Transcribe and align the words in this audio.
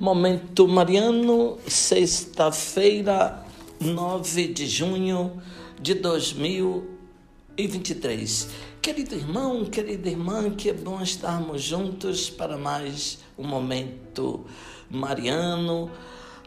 Momento 0.00 0.68
Mariano, 0.68 1.58
sexta-feira, 1.66 3.44
9 3.80 4.46
de 4.46 4.64
junho 4.64 5.42
de 5.82 5.94
2023. 5.94 8.48
Querido 8.80 9.16
irmão, 9.16 9.64
querida 9.64 10.08
irmã, 10.08 10.50
que 10.50 10.70
é 10.70 10.72
bom 10.72 11.02
estarmos 11.02 11.62
juntos 11.62 12.30
para 12.30 12.56
mais 12.56 13.18
um 13.36 13.44
Momento 13.44 14.46
Mariano. 14.88 15.90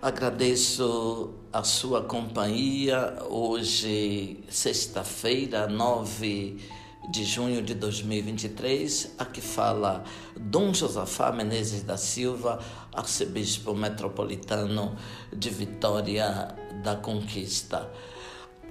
Agradeço 0.02 1.32
a 1.52 1.66
sua 1.66 2.02
companhia 2.02 3.18
hoje, 3.30 4.40
sexta-feira, 4.48 5.68
9 5.68 6.56
de 6.56 6.81
de 7.10 7.24
junho 7.26 7.62
de 7.62 7.74
2023, 7.74 9.16
a 9.18 9.26
que 9.26 9.42
fala 9.42 10.04
Dom 10.40 10.74
Josafá 10.74 11.32
Menezes 11.32 11.84
da 11.84 11.98
Silva, 11.98 12.60
arcebispo 12.94 13.74
metropolitano 13.74 14.96
de 15.36 15.50
Vitória 15.50 16.56
da 16.84 16.96
Conquista. 16.96 17.90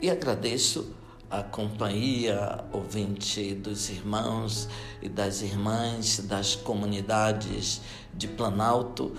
E 0.01 0.09
agradeço 0.11 0.95
a 1.31 1.43
companhia 1.43 2.65
ouvinte 2.73 3.55
dos 3.55 3.89
irmãos 3.89 4.69
e 5.01 5.09
das 5.09 5.43
irmãs 5.43 6.19
das 6.27 6.57
comunidades 6.57 7.81
de 8.13 8.27
Planalto, 8.27 9.15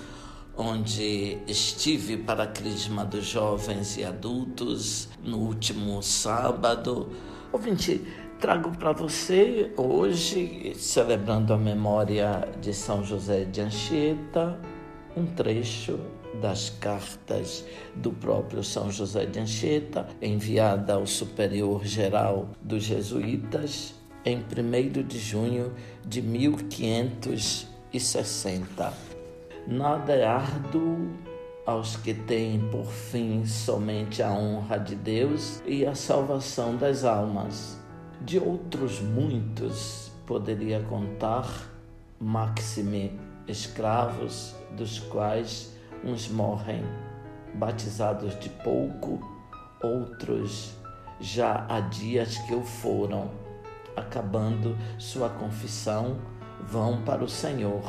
onde 0.57 1.37
estive 1.47 2.17
para 2.17 2.43
a 2.43 2.47
Crisma 2.47 3.05
dos 3.05 3.25
Jovens 3.25 3.97
e 3.97 4.03
Adultos 4.03 5.07
no 5.23 5.37
último 5.37 6.01
sábado. 6.03 7.09
Ouvinte, 7.53 8.05
trago 8.41 8.75
para 8.75 8.91
você 8.91 9.71
hoje, 9.77 10.73
celebrando 10.75 11.53
a 11.53 11.57
memória 11.57 12.49
de 12.59 12.73
São 12.73 13.05
José 13.05 13.45
de 13.45 13.61
Anchieta, 13.61 14.59
um 15.15 15.27
trecho 15.27 15.99
das 16.41 16.71
cartas 16.71 17.63
do 17.93 18.11
próprio 18.11 18.63
São 18.63 18.89
José 18.89 19.27
de 19.27 19.39
Anchieta, 19.39 20.07
enviada 20.19 20.95
ao 20.95 21.05
Superior 21.05 21.85
Geral 21.85 22.49
dos 22.59 22.81
Jesuítas 22.83 23.93
em 24.25 24.37
1 24.37 24.41
de 25.03 25.19
junho 25.19 25.71
de 26.03 26.23
1560. 26.23 28.91
Nada 29.67 30.13
é 30.13 30.25
árduo 30.25 31.11
aos 31.63 31.95
que 31.95 32.15
têm 32.15 32.59
por 32.71 32.87
fim 32.87 33.45
somente 33.45 34.23
a 34.23 34.31
honra 34.31 34.79
de 34.79 34.95
Deus 34.95 35.61
e 35.63 35.85
a 35.85 35.93
salvação 35.93 36.75
das 36.75 37.03
almas 37.03 37.79
de 38.23 38.37
outros 38.37 39.01
muitos 39.01 40.11
poderia 40.27 40.79
contar, 40.83 41.47
maxime 42.19 43.19
escravos, 43.47 44.55
dos 44.77 44.99
quais 44.99 45.75
uns 46.03 46.29
morrem 46.29 46.83
batizados 47.55 48.39
de 48.39 48.49
pouco, 48.49 49.19
outros 49.83 50.75
já 51.19 51.65
há 51.67 51.79
dias 51.81 52.37
que 52.37 52.53
o 52.53 52.61
foram, 52.61 53.31
acabando 53.95 54.77
sua 54.99 55.29
confissão, 55.29 56.19
vão 56.61 57.01
para 57.01 57.23
o 57.23 57.29
Senhor. 57.29 57.83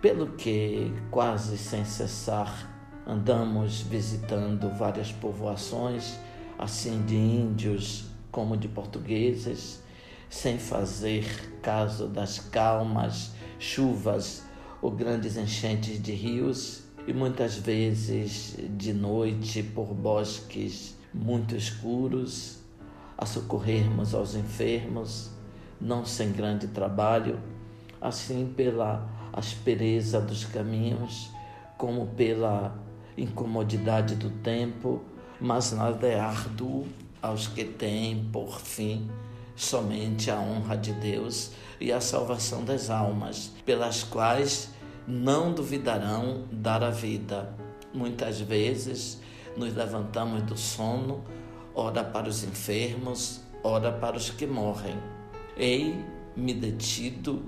Pelo 0.00 0.28
que, 0.28 0.92
quase 1.10 1.58
sem 1.58 1.84
cessar, 1.84 2.70
andamos 3.06 3.80
visitando 3.82 4.70
várias 4.70 5.12
povoações, 5.12 6.18
assim 6.58 7.04
de 7.04 7.16
índios, 7.16 8.11
como 8.32 8.56
de 8.56 8.66
portugueses, 8.66 9.82
sem 10.28 10.58
fazer 10.58 11.24
caso 11.62 12.08
das 12.08 12.38
calmas 12.38 13.32
chuvas 13.58 14.42
ou 14.80 14.90
grandes 14.90 15.36
enchentes 15.36 16.02
de 16.02 16.12
rios, 16.12 16.82
e 17.06 17.12
muitas 17.12 17.56
vezes 17.56 18.56
de 18.76 18.92
noite 18.92 19.62
por 19.62 19.92
bosques 19.92 20.96
muito 21.12 21.54
escuros, 21.54 22.60
a 23.18 23.26
socorrermos 23.26 24.14
aos 24.14 24.34
enfermos, 24.34 25.30
não 25.80 26.04
sem 26.04 26.32
grande 26.32 26.68
trabalho, 26.68 27.38
assim 28.00 28.52
pela 28.56 29.08
aspereza 29.32 30.20
dos 30.20 30.44
caminhos, 30.44 31.30
como 31.76 32.06
pela 32.06 32.76
incomodidade 33.16 34.14
do 34.14 34.30
tempo, 34.30 35.02
mas 35.40 35.72
nada 35.72 36.06
é 36.06 36.18
árduo 36.18 36.86
aos 37.22 37.46
que 37.46 37.64
têm 37.64 38.28
por 38.32 38.60
fim 38.60 39.08
somente 39.54 40.30
a 40.30 40.38
honra 40.40 40.76
de 40.76 40.92
Deus 40.92 41.52
e 41.80 41.92
a 41.92 42.00
salvação 42.00 42.64
das 42.64 42.90
almas, 42.90 43.52
pelas 43.64 44.02
quais 44.02 44.70
não 45.06 45.52
duvidarão 45.52 46.44
dar 46.50 46.82
a 46.82 46.90
vida. 46.90 47.54
Muitas 47.94 48.40
vezes 48.40 49.20
nos 49.56 49.74
levantamos 49.74 50.42
do 50.42 50.56
sono, 50.56 51.22
ora 51.74 52.02
para 52.02 52.28
os 52.28 52.42
enfermos, 52.42 53.40
ora 53.62 53.92
para 53.92 54.16
os 54.16 54.30
que 54.30 54.46
morrem. 54.46 54.96
Ei-me 55.56 56.54
detido 56.54 57.44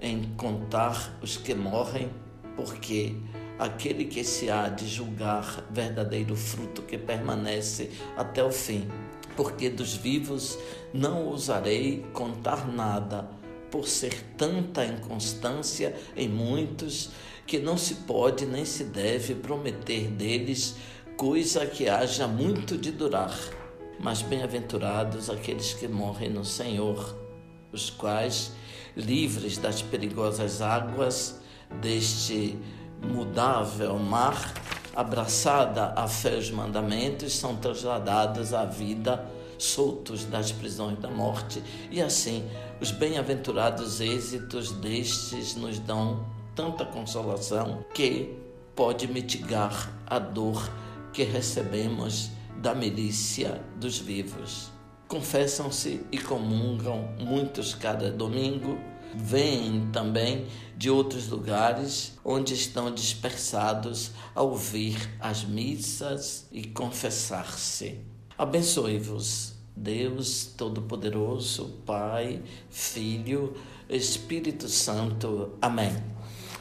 em 0.00 0.34
contar 0.36 1.18
os 1.22 1.36
que 1.36 1.54
morrem, 1.54 2.10
porque 2.54 3.16
aquele 3.58 4.04
que 4.04 4.22
se 4.22 4.50
há 4.50 4.68
de 4.68 4.86
julgar 4.86 5.64
verdadeiro 5.70 6.36
fruto 6.36 6.82
que 6.82 6.98
permanece 6.98 7.90
até 8.16 8.44
o 8.44 8.52
fim 8.52 8.86
porque 9.36 9.68
dos 9.68 9.94
vivos 9.94 10.58
não 10.92 11.26
ousarei 11.26 12.04
contar 12.12 12.66
nada, 12.66 13.28
por 13.70 13.86
ser 13.86 14.14
tanta 14.36 14.84
inconstância 14.84 15.94
em 16.16 16.28
muitos 16.28 17.10
que 17.46 17.58
não 17.58 17.76
se 17.76 17.96
pode 17.96 18.46
nem 18.46 18.64
se 18.64 18.84
deve 18.84 19.34
prometer 19.34 20.08
deles 20.08 20.76
coisa 21.16 21.66
que 21.66 21.88
haja 21.88 22.26
muito 22.26 22.76
de 22.76 22.90
durar. 22.90 23.34
Mas 23.98 24.22
bem-aventurados 24.22 25.30
aqueles 25.30 25.72
que 25.74 25.88
morrem 25.88 26.28
no 26.28 26.44
Senhor, 26.44 27.16
os 27.72 27.88
quais, 27.90 28.52
livres 28.96 29.58
das 29.58 29.82
perigosas 29.82 30.60
águas 30.60 31.40
deste 31.80 32.58
mudável 33.02 33.98
mar, 33.98 34.54
abraçada 34.96 35.92
a 35.94 36.08
fé 36.08 36.36
os 36.36 36.50
mandamentos, 36.50 37.36
são 37.36 37.54
trasladados 37.56 38.54
à 38.54 38.64
vida 38.64 39.24
soltos 39.58 40.24
das 40.24 40.52
prisões 40.52 40.98
da 40.98 41.10
morte, 41.10 41.62
e 41.90 42.00
assim 42.00 42.44
os 42.80 42.90
bem-aventurados 42.90 44.00
êxitos 44.00 44.72
destes 44.72 45.54
nos 45.56 45.78
dão 45.78 46.26
tanta 46.54 46.84
consolação 46.84 47.84
que 47.94 48.36
pode 48.74 49.06
mitigar 49.08 49.90
a 50.06 50.18
dor 50.18 50.70
que 51.12 51.22
recebemos 51.22 52.30
da 52.56 52.74
milícia 52.74 53.60
dos 53.76 53.98
vivos. 53.98 54.70
Confessam-se 55.08 56.04
e 56.10 56.18
comungam 56.18 57.08
muitos 57.18 57.74
cada 57.74 58.10
domingo 58.10 58.78
vêm 59.16 59.88
também 59.92 60.46
de 60.76 60.90
outros 60.90 61.28
lugares 61.28 62.12
onde 62.24 62.54
estão 62.54 62.92
dispersados 62.92 64.12
a 64.34 64.42
ouvir 64.42 64.96
as 65.20 65.44
missas 65.44 66.46
e 66.52 66.64
confessar-se. 66.64 67.98
Abençoe-vos, 68.36 69.54
Deus 69.74 70.46
Todo-Poderoso, 70.56 71.80
Pai, 71.86 72.42
Filho, 72.70 73.54
Espírito 73.88 74.68
Santo. 74.68 75.52
Amém. 75.60 75.92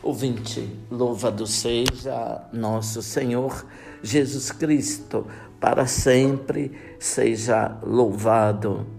Ouvinte, 0.02 0.70
louvado 0.92 1.48
seja 1.48 2.48
nosso 2.54 3.02
Senhor 3.02 3.66
Jesus 4.04 4.52
Cristo, 4.52 5.26
para 5.60 5.88
sempre 5.88 6.72
seja 7.00 7.80
louvado. 7.82 8.95